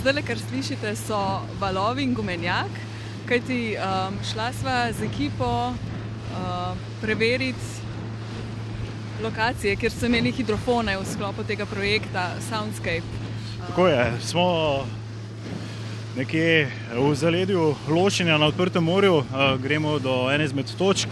[0.00, 1.18] zdaj, kar slišite, so
[1.60, 2.70] valovi in gumenjak,
[3.28, 7.82] kajti um, šla sva z ekipo uh, preveriti
[9.22, 13.22] lokacije, kjer so imeli hidrofone v sklopu tega projekta Soundscape.
[13.68, 14.46] Tako je, smo
[16.16, 21.08] nekje v zaledju ločenja na odprtem morju, uh, gremo do ene izmed točk,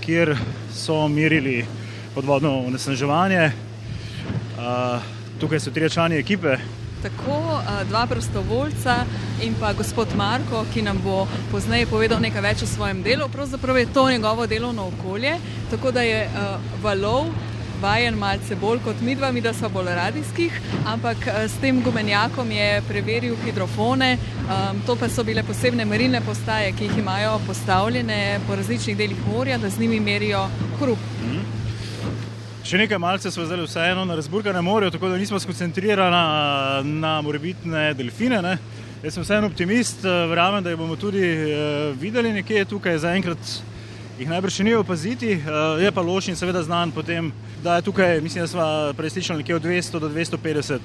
[0.00, 0.36] kjer
[0.74, 1.66] so merili
[2.14, 3.52] podvodno onesnaževanje.
[4.58, 4.98] Uh,
[5.40, 6.56] tukaj so tri člani ekipe.
[7.02, 8.96] Tako, dva prostovoljca
[9.42, 13.28] in pa gospod Marko, ki nam bo pozneje povedal nekaj več o svojem delu.
[13.28, 15.36] Pravzaprav je to njegovo delovno okolje,
[15.70, 16.24] tako da je
[16.82, 17.30] valov
[17.82, 22.50] vajen malce bolj kot mi dva, mi da smo bolj radijskih, ampak s tem gumenjakom
[22.50, 24.16] je preveril hidrofone.
[24.86, 29.58] To pa so bile posebne merilne postaje, ki jih imajo postavljene po različnih delih morja,
[29.58, 30.48] da z njimi merijo
[30.80, 30.98] hrup.
[31.22, 31.37] Mhm.
[32.68, 37.12] Še nekaj malce smo zdaj vseeno na razburkanem morju, tako da nismo skoncentrirani na, na
[37.24, 38.42] morebitne delfine.
[38.44, 38.58] Ne?
[39.00, 43.54] Jaz sem vseeno optimist, verjamem, da jih bomo tudi uh, videli nekje tukaj zaenkrat
[44.18, 47.30] jih najbrž še ni opaziti, uh, je pa loš in seveda znan potem,
[47.62, 50.78] da je tukaj, mislim, da smo prej slišali nekje od 200 do 250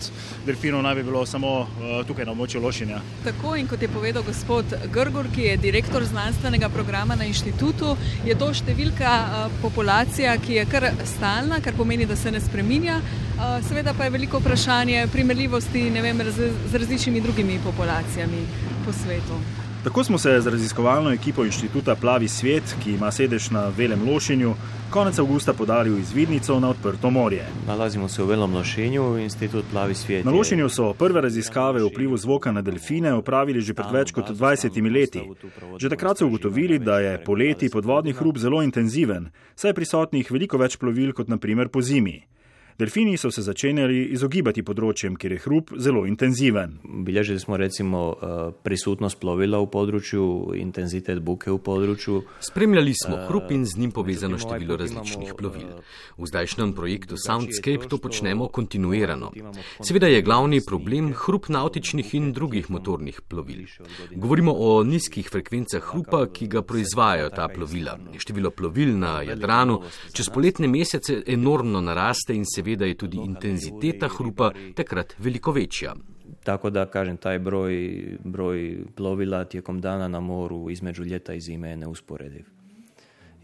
[0.45, 1.67] delfinov, naj bi bilo samo uh,
[2.07, 2.99] tukaj na območju lošenja.
[3.23, 8.37] Tako in kot je povedal gospod Grgur, ki je direktor znanstvenega programa na inštitutu, je
[8.37, 12.99] to številka uh, populacija, ki je kar stalna, kar pomeni, da se ne spreminja.
[13.33, 16.39] Uh, seveda pa je veliko vprašanje primerljivosti vem, raz,
[16.71, 18.47] z različnimi drugimi populacijami
[18.85, 19.39] po svetu.
[19.83, 24.53] Tako smo se z raziskovalno ekipo inštituta Plavi svet, ki ima sedež na Velem Lošinju,
[24.89, 27.43] konec avgusta podali v izvidnico na odprto morje.
[27.67, 30.25] Nalazimo se v Velem Lošinju, inštitut Plavi svet.
[30.25, 34.29] Na Lošinju so prve raziskave o vplivu zvoka na delfine opravili že pred več kot
[34.29, 35.21] 20 leti.
[35.77, 40.57] Že takrat so ugotovili, da je poleti podvodni hrup zelo intenziven, saj je prisotnih veliko
[40.57, 42.23] več plovil kot naprimer po zimi.
[42.79, 46.79] Delfini so se začenjali izogibati področjem, kjer je hrup zelo intenziven.
[47.05, 48.31] Bilježili smo recimo eh,
[48.65, 50.23] prisutnost plovila v področju,
[50.57, 52.23] intenzitet buke v področju.
[52.41, 55.69] Spremljali smo hrup in z njim povezano število različnih plovil.
[56.17, 59.29] V zdajšnjem projektu Soundscape to počnemo kontinuirano.
[59.77, 63.67] Seveda je glavni problem hrup nautičnih in drugih motornih plovil.
[64.17, 67.99] Govorimo o nizkih frekvencah hrupa, ki ga proizvajajo ta plovila.
[68.17, 74.07] Število plovil na Jadranu čez poletne mesece enormno naraste in se seveda je tudi intenziteta
[74.07, 75.93] hrupa takrat veliko večja.
[76.43, 81.69] Tako da kažem, taj broj, broj plovila tijekom dana na moru između ljeta i zime
[81.69, 82.45] je neusporediv.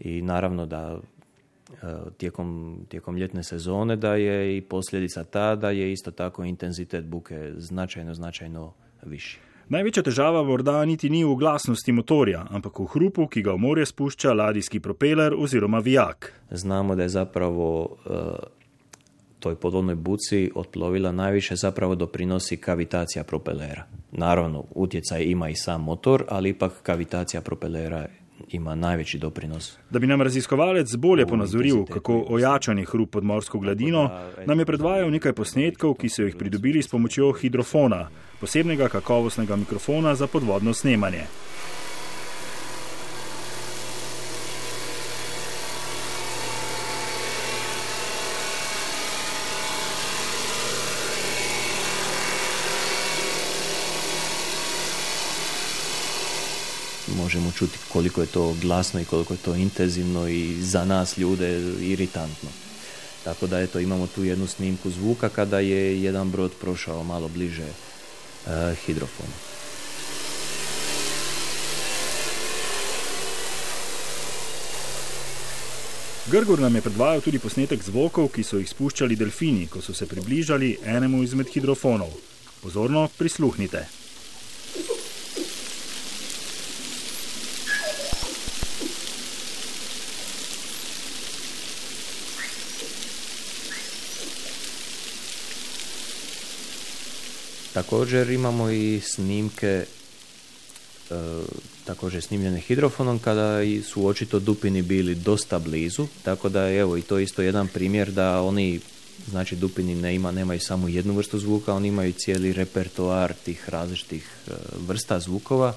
[0.00, 1.74] I naravno da e,
[2.16, 7.52] tijekom, tijekom ljetne sezone da je i posljedica ta da je isto tako intenzitet buke
[7.56, 8.72] značajno, značajno
[9.02, 9.38] viši.
[9.68, 13.86] Največja težava morda niti ni v glasnosti motorja, ampak v hrupu, ki ga v morje
[13.86, 16.32] spušča ladijski propeler oziroma vijak.
[16.50, 18.59] Znamo, da je zapravo uh,
[19.40, 23.84] toj podvodnoj buci od plovila najviše zapravo doprinosi kavitacija propelera.
[24.12, 28.06] Naravno, utjecaj ima i sam motor, ali ipak kavitacija propelera
[28.50, 29.78] ima najveći doprinos.
[29.90, 34.10] Da bi nam raziskovalec bolje ponazoril, kako ojačanje hrup pod morsko gladino,
[34.46, 38.08] nam je predvajal nekaj posnetkov, ki so jih pridobili s pomočjo hidrofona,
[38.40, 41.24] posebnega kakovostnega mikrofona za podvodno snemanje.
[57.30, 61.60] Možemo čuti koliko je to glasno i koliko je to intenzivno i za nas ljude
[61.80, 62.48] iritantno.
[63.24, 67.66] Tako da eto imamo tu jednu snimku zvuka kada je jedan brod prošao malo bliže
[67.66, 68.52] uh,
[68.86, 69.32] hidrofonu.
[76.30, 80.06] Grgur nam je predvajal tudi posnetek zvokov, ki so jih spuščali delfini, ko so se
[80.06, 82.10] približali enemu izmed hidrofonov.
[82.62, 83.99] Pozorno prisluhnite.
[97.74, 99.84] Također imamo i snimke
[101.10, 101.14] e,
[101.84, 107.18] također snimljene hidrofonom kada su očito dupini bili dosta blizu, tako da evo i to
[107.18, 108.80] isto jedan primjer da oni
[109.30, 114.28] znači dupini ne ima, nemaju samo jednu vrstu zvuka, oni imaju cijeli repertoar tih različitih
[114.46, 114.50] e,
[114.86, 115.74] vrsta zvukova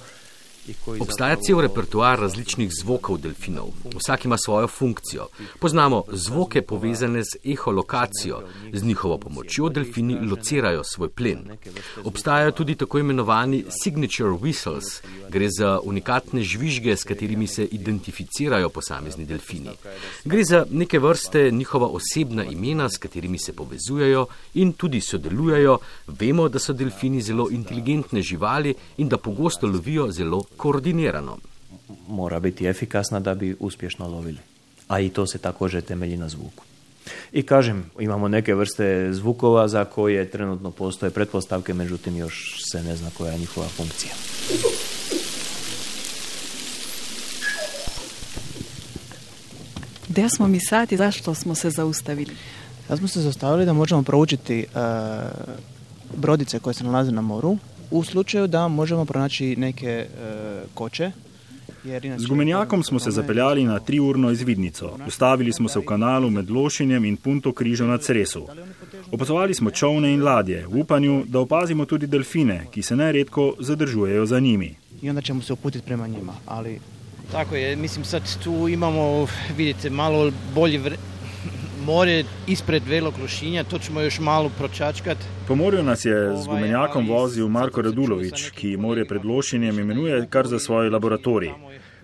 [0.99, 5.27] Obstaja cel repertoar različnih zvokov delfinov, vsak ima svojo funkcijo.
[5.59, 8.39] Poznamo zvoke povezane z eholokacijo,
[8.73, 11.57] z njihovo pomočjo delfini locirajo svoj plen.
[12.03, 19.25] Obstajajo tudi tako imenovani signature whistles, gre za unikatne žvižge, s katerimi se identificirajo posamezni
[19.25, 19.75] delfini.
[20.25, 25.77] Gre za neke vrste njihova osebna imena, s katerimi se povezujejo in tudi sodelujejo.
[26.07, 31.37] Vemo, da so delfini zelo inteligentne živali in da pogosto lovijo zelo koordinirano.
[32.07, 34.39] Mora biti efikasna da bi uspješno lovili.
[34.87, 36.63] A i to se također temelji na zvuku.
[37.31, 42.95] I kažem, imamo neke vrste zvukova za koje trenutno postoje pretpostavke, međutim još se ne
[42.95, 44.13] zna koja je njihova funkcija.
[50.07, 52.35] Gdje smo mi sad i zašto smo se zaustavili?
[52.87, 54.81] Sad smo se zaustavili da možemo proučiti uh,
[56.17, 57.57] brodice koje se nalaze na moru,
[57.93, 60.07] u slučaju da možemo pronaći neke e,
[60.73, 61.11] koče.
[62.17, 64.97] Z gumenjakom smo se zapeljali na triurno izvidnico.
[65.07, 68.47] Ustavili smo se v kanalu med Lošinjem in Punto križo na Cresu.
[69.11, 74.25] Opazovali smo čovne in ladje v upanju, da opazimo tudi delfine, ki se najredko zadržujejo
[74.25, 74.75] za njimi.
[75.01, 76.33] In onda ćemo se uputiti prema njima.
[76.45, 76.79] Ali...
[77.31, 80.97] Tako je, mislim sad tu imamo, vidite, malo bolje vre
[81.85, 85.25] more ispred Velog Lošinja, to ćemo još malo pročačkati.
[85.47, 90.47] Po morju nas je z gumenjakom vozil Marko Radulovič, ki morje pred Lošinjem imenuje kar
[90.47, 91.51] za svoj laboratorij.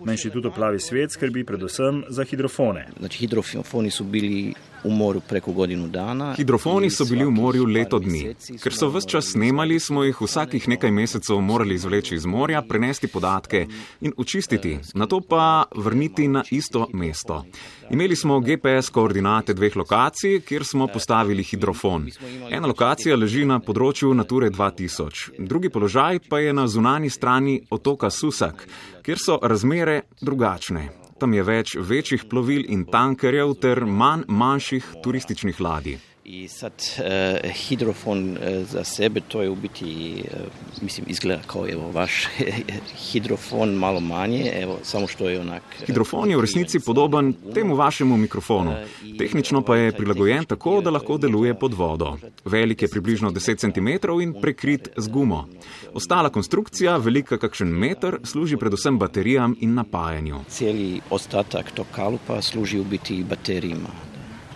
[0.04, 2.86] Na inštitutu Plavi svet skrbi predvsem za hidrofone.
[2.98, 4.54] Znači, hidrofoni so bili
[4.84, 6.34] v morju preko godinu dana.
[6.34, 8.34] Hidrofoni so bili v morju leto dni.
[8.62, 13.08] Ker so vse čas snemali, smo jih vsakih nekaj mesecev morali izvleči iz morja, prenesti
[13.08, 13.66] podatke
[14.00, 17.44] in očistiti, na to pa vrniti na isto mesto.
[17.90, 22.06] Imeli smo GPS koordinate dveh lokacij, kjer smo postavili hidrofon.
[22.50, 28.10] Ena lokacija leži na področju Nature 2000, drugi položaj pa je na zunani strani otoka
[28.10, 28.66] Susak,
[29.02, 30.99] kjer so razmere drugačne.
[31.20, 35.98] Tam je več večjih plovil in tankerjev ter manj manjših turističnih ladij.
[36.32, 41.68] I sad uh, hidrofon uh, za sebe to je u biti, uh, mislim, izgleda kao
[41.68, 42.28] evo vaš
[43.10, 45.62] hidrofon malo manje, evo samo što je onak...
[45.86, 48.74] Hidrofon je v resnici podoben temu vašemu mikrofonu.
[49.18, 52.16] Tehnično pa je prilagojen tako, da lahko deluje pod vodo.
[52.44, 55.48] Velik je približno 10 cm in prekrit z gumo.
[55.94, 60.44] Ostala konstrukcija, velika kakšen meter, služi predvsem baterijam in napajanju.
[60.48, 64.09] Celi ostatak tog kalupa služi u biti baterijima.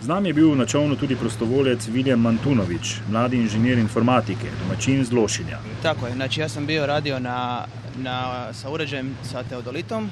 [0.05, 5.11] Z nami je bil na čovnu tudi prostovoljec Viljem Mantunovič, mladi inženir informatike, domačin iz
[5.11, 5.57] Lošinja.
[5.81, 7.65] Tako je, znači ja sam bio radio na,
[7.97, 10.09] na, sa uređajem sa teodolitom.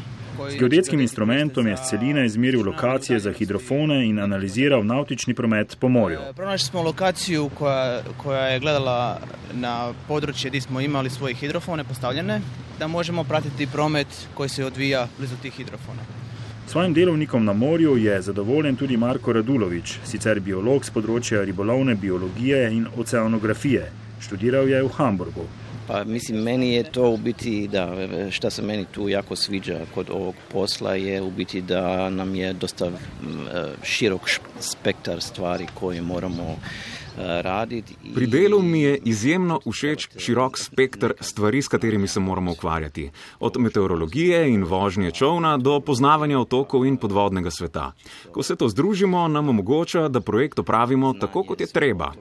[0.50, 5.90] Z geodetskim instrumentom je z celine izmeril lokacije za hidrofone in analiziral nautični promet po
[5.90, 6.20] morju.
[6.20, 9.20] E, pronašli smo lokaciju koja, koja je gledala
[9.54, 12.42] na područje gdje smo imali svoje hidrofone postavljene,
[12.80, 16.23] da možemo pratiti promet koji se odvija blizu tih hidrofona.
[16.74, 22.64] Svojim delovnikom na morju je zadovoljen tudi Marko Radulovič, sicer biolog z področja ribolovne biologije
[22.74, 23.92] in oceanografije.
[24.26, 25.46] Študiral je v Hamburgu.
[25.86, 27.86] Pa mislim, meni je to u biti, da,
[28.50, 32.90] se meni tu jako sviđa kod ovog posla je u biti da nam je dosta
[33.84, 34.30] širok
[34.60, 37.03] spektar stvari koje moramo raditi.
[38.14, 43.12] Pri delu mi je izjemno všeč širok spektr stvari, s katerimi se moramo ukvarjati.
[43.40, 47.92] Od meteorologije in vožnje čovna do poznavanja otokov in podvodnega sveta.
[48.32, 52.14] Ko se to združimo, nam omogoča, da projekt opravimo tako, kot je treba.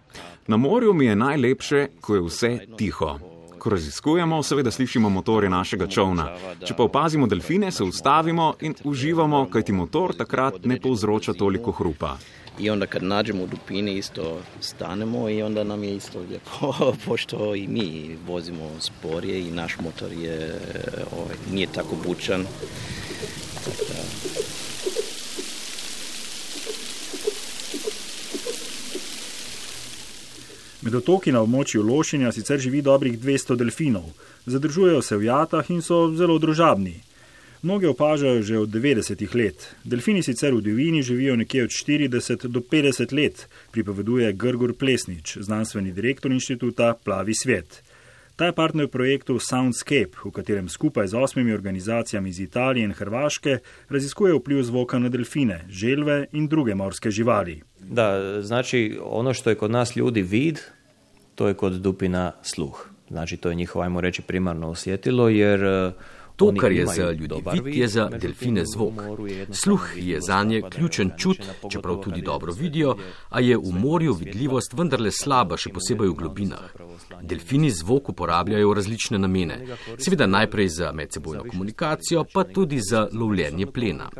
[0.46, 3.18] Na morju mi je najlepše, ko je vse tiho.
[3.58, 6.28] Ko raziskujemo, seveda slišimo motorje našega čovna.
[6.66, 12.16] Če pa opazimo delfine, se ustavimo in uživamo, kajti motor takrat ne povzroča toliko hrupa.
[12.60, 16.74] I onda kad nađemo u dupini isto stanemo i onda nam je isto lijepo,
[17.06, 20.60] pošto i mi vozimo sporije i naš motor je,
[21.12, 22.46] ovaj, nije tako bučan.
[30.82, 34.08] Med otoki na območju Lošinja sicer živi dobrih 200 delfinov,
[34.46, 36.96] zadržujejo se v jatah in so zelo družabni.
[37.62, 39.74] Mnoge opažajo že od 90-ih let.
[39.84, 45.92] Delfini sicer v divjini živijo nekje od 40 do 50 let, pripoveduje Grgur Plesnič, znanstveni
[45.92, 47.82] direktor inštituta Plavi svet.
[48.36, 53.58] Ta je partner projektu Soundscape, v katerem skupaj z osmimi organizacijami iz Italije in Hrvaške
[53.88, 57.62] raziskuje vpliv zvoka na delfine, želve in druge morske živali.
[57.78, 60.58] Da, znači ono što je kod nas ljudi vid,
[61.34, 62.88] to je kod dupina sluh.
[63.08, 65.92] Znači to je njihovo, ajmo reći, primarno osjetilo, jer
[66.42, 68.92] To, kar je za ljudi vid, je za delfine zvok.
[69.50, 71.38] Sluh je za nje ključen čut,
[71.70, 72.96] čeprav tudi dobro vidijo,
[73.28, 76.64] a je v morju vidljivost vendarle slaba, še posebej v globinah.
[77.22, 79.60] Delfini zvok uporabljajo v različne namene.
[79.98, 84.10] Seveda najprej za medsebojno komunikacijo, pa tudi za lovljenje plena.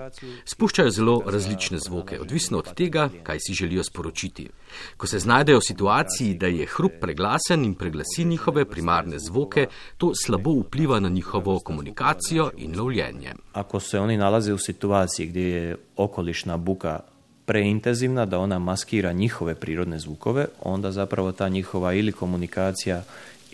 [0.45, 4.49] Spuščajo zelo različne zvoke, odvisno od tega, kaj si želijo sporočiti.
[4.97, 9.67] Ko se znajdejo v situaciji, da je hrup preglasen in preglasi njihove primarne zvoke,
[9.99, 12.12] to slabo vpliva na njihovo komunikacijo
[12.57, 13.35] in lovljenje.
[13.53, 17.01] Ako se oni nalaze v situaciji, gdje je okolišna buka
[17.45, 23.03] preintenzivna, da ona maskira njihove prirodne zvukove, onda zapravo ta njihova ili komunikacija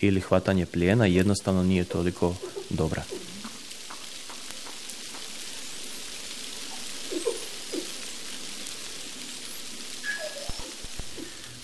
[0.01, 2.35] ili hvatanje plijena jednostavno nije toliko
[2.71, 3.03] dobra.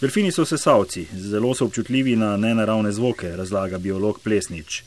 [0.01, 4.83] Delfini so sesalci, zelo so občutljivi na nenaravne zvoke, razlaga biolog Plesnič.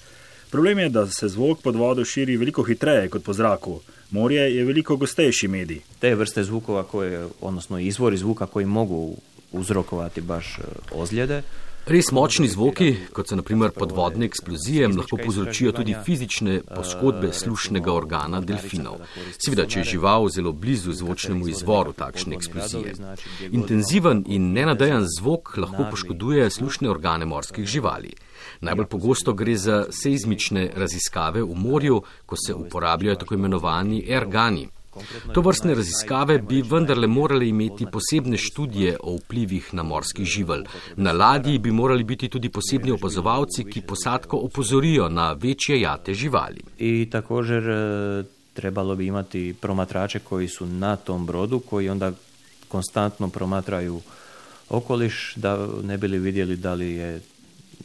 [0.51, 3.79] Problem je, da se zvok pod vodo širi veliko hitreje kot po zraku.
[4.11, 5.79] Morje je veliko gostejši medij.
[5.99, 9.15] Te vrste zvukova, koje, odnosno izvori zvuka koji mogu
[9.51, 10.57] uzrokovati baš
[10.91, 11.41] ozljede,
[11.87, 18.41] Res močni zvoki, kot so naprimer podvodne eksplozije, lahko povzročijo tudi fizične poškodbe slušnega organa
[18.43, 19.05] delfinov.
[19.39, 22.97] Seveda, če je žival zelo blizu zvočnemu izvoru takšne eksplozije.
[23.55, 28.11] Intenziven in nenadajan zvok lahko poškoduje slušne organe morskih živali.
[28.67, 34.67] Najbolj pogosto gre za seizmične raziskave v morju, ko se uporabljajo tako imenovani ergani.
[35.33, 40.63] To vrstne raziskave bi vendarle morali imeti posebne študije o vplivih na morski živelj.
[40.95, 46.61] Na ladji bi morali biti tudi posebni opazovalci, ki posadko opozorijo na večje jate živali.
[46.77, 47.63] I također
[48.53, 52.11] trebalo bi imati promatrače koji su na tom brodu, koji onda
[52.67, 54.01] konstantno promatraju
[54.69, 57.21] okoliš da ne bili vidjeli da li je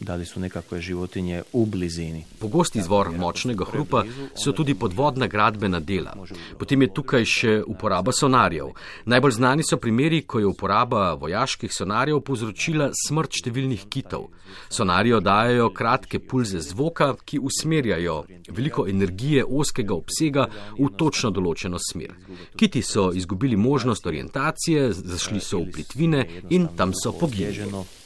[0.04, 2.24] da li su nekakve životinje u blizini.
[2.38, 4.04] Pogost izvor močnega hrupa
[4.44, 6.14] so tudi podvodna gradbena dela.
[6.58, 8.72] Potem je tukaj še uporaba sonarjev.
[9.04, 14.28] Najbolj znani so primeri, ko je uporaba vojaških sonarjev povzročila smrt številnih kitov.
[14.68, 20.46] Sonarji dajo kratke pulze zvoka, ki usmerjajo veliko energije oskega obsega
[20.78, 22.14] v točno določeno smer.
[22.56, 28.01] Kiti so izgubili možnost orientacije, zašli so v plitvine in tam so poginili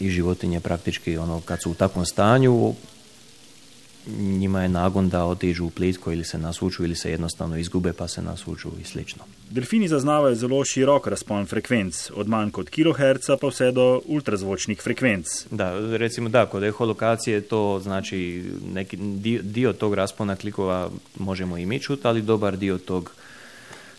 [0.00, 2.74] i životinje praktički ono kad su u takvom stanju
[4.16, 8.08] njima je nagon da otiđu u plitko ili se nasuču ili se jednostavno izgube pa
[8.08, 9.22] se nasuču i slično.
[9.50, 15.26] Delfini zaznavajo zelo širok razpon frekvenc, od manj kot kiloherca pa vse do ultrazvočnih frekvenc.
[15.50, 21.66] Da, recimo da, kod eholokacije to znači neki dio, dio tog raspona klikova možemo i
[21.66, 23.12] mi čuti, ali dobar dio tog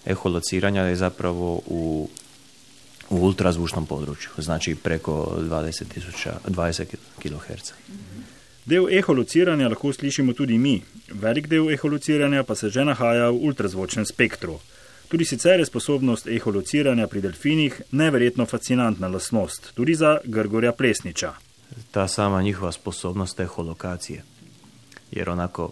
[0.06, 2.10] eholociranja je zapravo u
[3.10, 6.86] u ultrazvučnom području, znači preko 20, tisuća, 20
[7.20, 7.72] kHz.
[8.66, 14.06] Del eholociranja lahko slišimo tudi mi, velik del eholociranja pa se že nahaja v ultrazvočnem
[14.06, 14.60] spektru.
[15.08, 21.34] Tudi sicer je sposobnost eholociranja pri delfinih neverjetno fascinantna lasnost, tudi za Grgorja Plesniča.
[21.92, 24.24] Ta sama njihova sposobnost eholokacije,
[25.12, 25.72] jer onako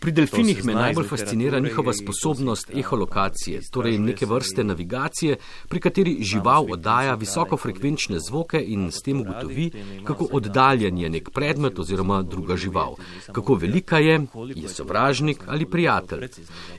[0.00, 5.36] Pri delfinih me najbolj fascinira njihova sposobnost eholokacije, torej neke vrste navigacije,
[5.68, 9.70] pri kateri žival oddaja visokofrekvenčne zvoke in s tem ugotovi,
[10.04, 12.94] kako oddaljen je nek predmet oziroma druga žival,
[13.32, 14.20] kako velika je,
[14.54, 16.28] je sovražnik ali prijatelj.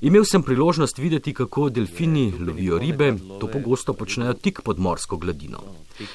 [0.01, 5.61] Imel sem priložnost videti, kako delfini lovijo ribe, to pogosto počnejo tik pod morsko gladino.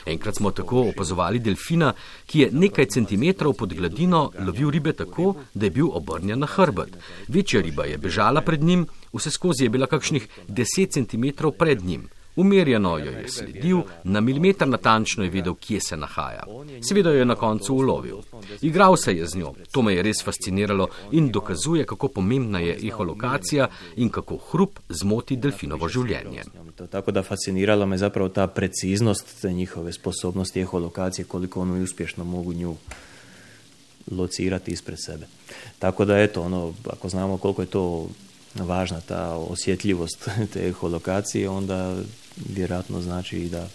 [0.06, 1.92] Enkrat smo tako opazovali delfina,
[2.26, 6.95] ki je nekaj centimetrov pod gladino lovil ribe tako, da je bil obrnjen na hrbet.
[7.28, 12.08] Večja riba je bežala pred njim, vse skozi je bila kakšnih 10 centimetrov pred njim.
[12.36, 16.44] Umerjeno jo je sledil, na milimeter natančno je vedel, kje se nahaja.
[16.88, 18.16] Seveda jo je na koncu ulovil.
[18.62, 22.76] Igral se je z njo, to me je res fasciniralo in dokazuje, kako pomembna je
[22.88, 26.44] eholokacija in kako hrup zmoti delfinovo življenje.
[26.90, 32.76] Tako da fascinirala me zapravo ta preciznost njihove sposobnosti eholokacije, koliko ono uspješno mogu nju
[34.10, 35.26] locirati ispred sebe.
[35.78, 38.08] Tako da eto, ono, ako znamo koliko je to
[38.54, 41.96] važna ta osjetljivost te eholokacije, onda
[42.48, 43.68] vjerojatno znači i da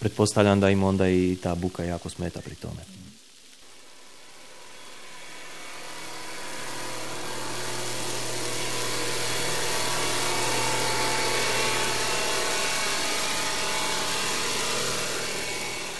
[0.00, 2.97] pretpostavljam da im onda i ta buka jako smeta pri tome.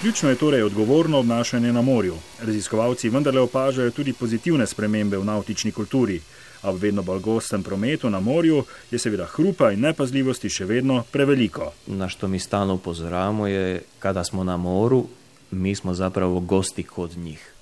[0.08, 2.14] Ključno je torej odgovorno obnašanje na morju.
[2.40, 6.20] Raziskovalci vendarle opažajo tudi pozitivne spremembe v nautični kulturi,
[6.62, 11.02] a v vedno bolj gostem prometu na morju je seveda hrupa in nepazljivosti še vedno
[11.12, 11.72] preveliko.
[11.86, 15.04] Na što mi stalno upozoravamo je, kada smo na moru,
[15.50, 17.57] mi smo zapravo gosti kod njih.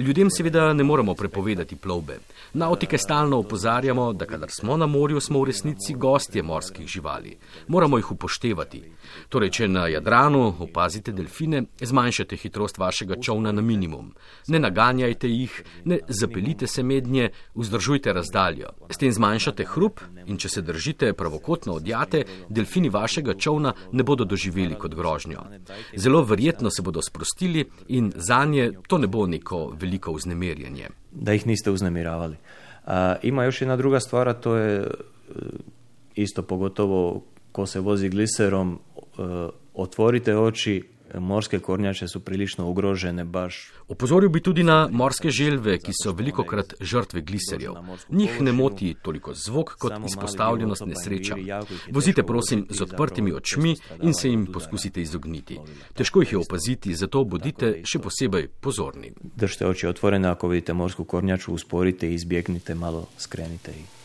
[0.00, 2.18] Ljudem seveda ne moremo prepovedati plovbe.
[2.52, 7.36] Nautike stalno opozarjamo, da kadar smo na morju, smo v resnici gostje morskih živali.
[7.68, 8.82] Moramo jih upoštevati.
[9.28, 14.14] Torej, če na Jadranu opazite delfine, zmanjšate hitrost vašega čovna na minimum.
[14.48, 18.72] Ne naganjajte jih, ne zapeljite se mednje, vzdržujte razdaljo.
[18.88, 24.24] S tem zmanjšate hrup in če se držite pravokotno odjate, delfini vašega čovna ne bodo
[24.24, 25.44] doživeli kot grožnjo.
[25.96, 30.88] Zelo verjetno se bodo sprostili in za nje to ne bo neko veliko vznemirjenje.
[31.10, 32.36] Da jih niste uznemiravali.
[32.86, 32.92] Uh,
[33.22, 34.86] ima još jedna druga stvar, a to je uh,
[36.14, 40.82] isto pogotovo ko se vozi gliserom, uh, otvorite oči,
[41.18, 43.24] morske kornjače so prilično ogrožene.
[43.24, 43.72] Baš.
[43.88, 47.74] Opozoril bi tudi na morske želve, ki so veliko krat žrtve gliserjev.
[48.08, 51.36] Njih ne moti toliko zvok kot izpostavljenost nesreča.
[51.92, 55.58] Vozite prosim z odprtimi očmi in se jim poskusite izogniti.
[55.94, 59.12] Težko jih je opaziti, zato bodite še posebej pozorni.
[59.36, 63.99] Držite oči otvorene, ako vidite morsku kornjaču, usporite, izbjegnite, malo skrenite jih.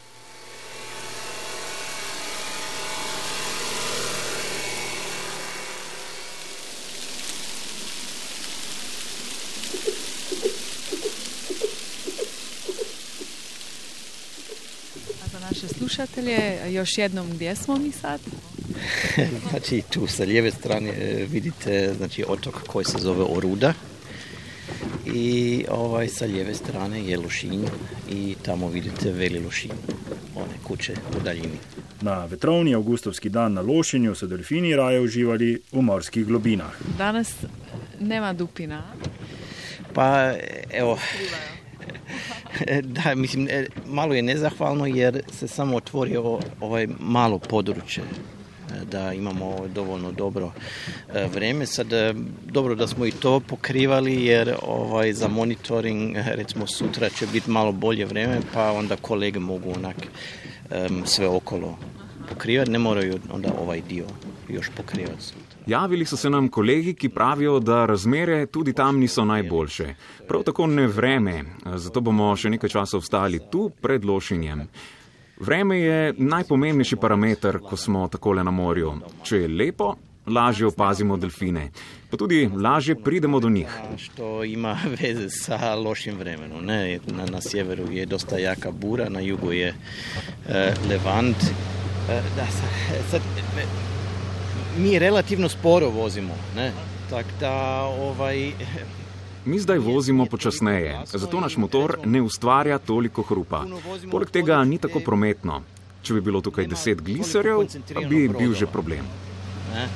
[15.86, 18.20] Slušatelje, još jednom gdje smo mi sad?
[19.50, 20.92] znači, tu sa lijeve strane
[21.32, 23.74] vidite znači, otok koji se zove Oruda
[25.06, 27.66] i ovaj sa lijeve strane je Lošinj
[28.10, 29.72] i tamo vidite Veli Lošinj,
[30.36, 31.58] one kuće u daljini.
[32.02, 36.74] Na vetrovni avgustovski dan na Lošinju so delfini raje uživali v morskih globinah.
[36.98, 37.34] Danas
[38.00, 38.84] nema dupina.
[39.94, 40.34] Pa
[40.74, 41.00] evo,
[43.04, 43.48] da, mislim,
[43.88, 48.04] malo je nezahvalno jer se samo otvorio ovaj malo područje
[48.92, 50.52] da imamo dovoljno dobro
[51.34, 51.66] vrijeme.
[51.66, 51.88] Sad
[52.46, 57.72] dobro da smo i to pokrivali jer ovaj za monitoring recimo sutra će biti malo
[57.72, 59.96] bolje vrijeme pa onda kolege mogu onak
[61.06, 61.78] sve okolo
[62.30, 64.06] pokrivati, ne moraju onda ovaj dio
[64.50, 65.34] još pokrivati.
[65.68, 69.96] Javili so se nam kolegi, ki pravijo, da razmere tudi tam niso najboljše.
[70.28, 71.44] Prav tako ne vreme,
[71.76, 74.68] zato bomo še nekaj časa ostali tu pred lošinjem.
[75.40, 78.94] Vreme je najpomembnejši parameter, ko smo takole na morju.
[79.24, 79.96] Če je lepo,
[80.28, 81.70] lažje opazimo delfine,
[82.12, 83.74] pa tudi lažje pridemo do njih.
[84.16, 86.66] To ima veze sa lošim vremenom.
[86.66, 91.38] Na, na sjeveru je dosta jaka bura, na jugu je eh, levant.
[92.10, 92.48] Eh, da,
[93.12, 93.22] sad,
[94.78, 96.34] mi relativno sporo vozimo.
[96.56, 96.72] Ne?
[97.10, 98.52] Tak da, ovaj...
[99.46, 103.66] Mi zdaj vozimo počasneje, zato naš motor ne ustvarja toliko hrupa.
[104.12, 105.62] Poleg tega ni tako prometno.
[106.02, 107.62] Če bi bilo tukaj deset gliserjev,
[107.94, 109.06] pa bi bil že problem.
[109.74, 109.88] Ne?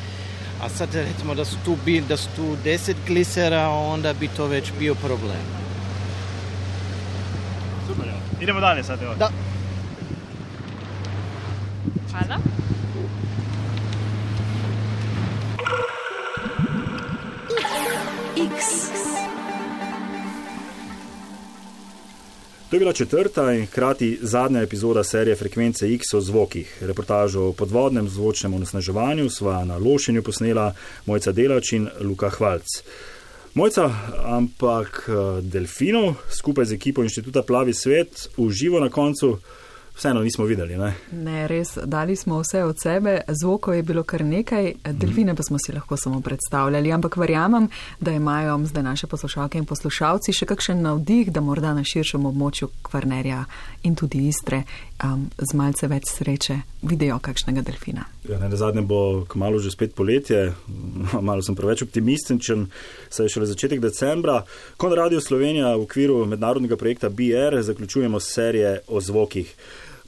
[0.61, 4.71] A sad recimo da su tu, da su tu deset glisera, onda bi to već
[4.79, 5.41] bio problem.
[7.87, 8.13] Super.
[8.41, 9.01] Idemo dalje sad.
[9.01, 9.15] Evo.
[9.15, 9.29] Da.
[12.11, 12.37] Hvala.
[22.69, 26.77] To je bila četrta in hkrati zadnja epizoda serije Frekvence X o zvokih.
[26.81, 30.73] Reportažo o podvodnem zvočnem onesnaževanju sva na lošenju posnela
[31.05, 32.67] Mojca Delač in Luka Hvalc.
[33.53, 33.89] Mojca,
[34.23, 35.09] ampak
[35.41, 39.39] delfinov skupaj z ekipo inštituta Plavi svet uživo na koncu
[39.99, 40.77] vseeno nismo videli.
[40.77, 40.93] Ne?
[41.11, 45.59] ne, res, dali smo vse od sebe, zvokov je bilo kar nekaj, delfine pa smo
[45.59, 47.67] si lahko samo predstavljali, ampak verjamem,
[47.99, 52.69] da imajo zdaj naše poslušalke in poslušalci še kakšen navdih, da morda na širšem območju
[52.81, 53.43] Kvarnerja
[53.83, 54.63] in tudi Istre
[55.03, 58.05] um, z malce več sreče vidijo kakšnega delfina.
[58.29, 60.53] Ja, na zadnje bo kmalo že spet poletje,
[61.27, 62.69] malo sem preveč optimističen,
[63.09, 64.45] saj je šele začetek decembra.
[64.77, 69.55] Kon Radio Slovenija v okviru mednarodnega projekta BR zaključujemo serije o zvokih.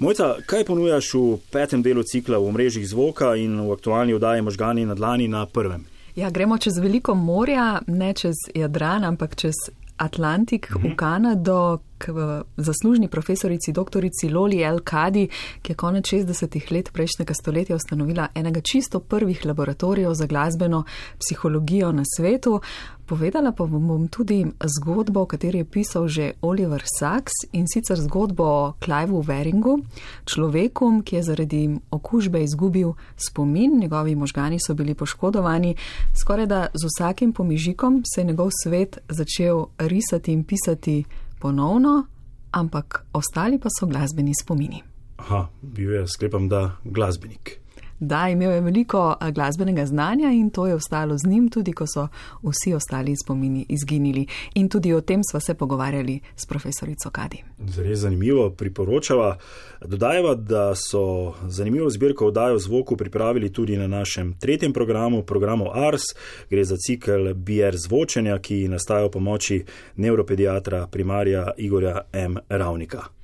[0.02, 4.86] Mojca, kaj ponujaš v petem delu cikla v mrežih zvoka in v aktualni oddaji možgani
[4.86, 5.86] na dlani na prvem?
[6.16, 9.54] Ja, gremo čez veliko morja, ne čez Jadran, ampak čez
[10.02, 10.82] Atlantik mhm.
[10.82, 12.10] v Kanado k
[12.58, 14.02] zaslužni profesorici dr.
[14.34, 14.80] Loli L.
[14.82, 15.28] Kadi,
[15.62, 20.84] ki je konec 60-ih let prejšnjega stoletja ustanovila enega čisto prvih laboratorijev za glasbeno
[21.20, 22.62] psihologijo na svetu.
[23.12, 28.44] Povedala pa bom tudi zgodbo, o kateri je pisal že Oliver Sacks in sicer zgodbo
[28.48, 29.84] o Cliveu Weringu,
[30.24, 35.76] človeku, ki je zaradi okužbe izgubil spomin, njegovi možgani so bili poškodovani,
[36.16, 41.04] skoraj da z vsakim pomižikom se je njegov svet začel risati in pisati
[41.40, 42.08] ponovno,
[42.52, 44.88] ampak ostali pa so glasbeni spomini.
[45.18, 47.61] Aha, bil je, sklepam, da glasbenik.
[48.04, 52.08] Da, imel je veliko glasbenega znanja in to je ostalo z njim, tudi ko so
[52.44, 54.26] vsi ostali spomini izginili.
[54.54, 57.44] In tudi o tem sva se pogovarjali s profesorico Kadi.
[57.68, 59.38] Zelo zanimivo, priporočava.
[59.86, 66.02] Dodajeva, da so zanimivo zbirko oddajo zvoku pripravili tudi na našem tretjem programu, programu ARS.
[66.50, 69.64] Gre za cikl BR zvočenja, ki nastaja v pomoči
[69.96, 72.38] neuropediatra primarja Igorja M.
[72.50, 73.21] Ravnika.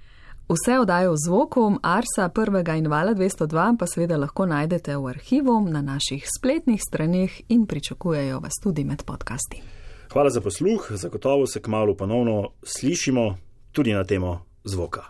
[0.48, 2.78] Vse oddaje v zvoku Arsa 1.
[2.78, 8.40] in Vala 202 pa seveda lahko najdete v arhivu na naših spletnih straneh in pričakujejo
[8.40, 9.62] vas tudi med podcasti.
[10.14, 13.36] Hvala za posluh, zagotovo se kmalo ponovno slišimo
[13.72, 15.04] tudi na temo zvoka.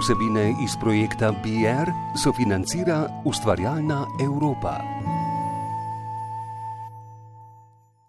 [0.00, 1.90] Vsebine iz projekta BR
[2.24, 4.80] sofinancira ustvarjalna Evropa.